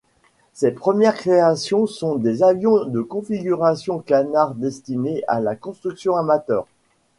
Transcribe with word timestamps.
Ses 0.53 0.71
premières 0.71 1.13
créations 1.13 1.85
sont 1.85 2.15
des 2.15 2.41
avions 2.41 2.85
de 2.85 3.01
configuration 3.01 3.99
canard 3.99 4.55
destinés 4.55 5.23
à 5.27 5.39
la 5.39 5.55
construction 5.55 6.15
amateur. 6.15 6.65